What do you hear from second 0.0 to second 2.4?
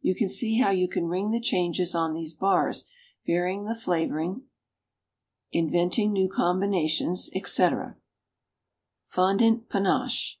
You see how you can ring the changes on these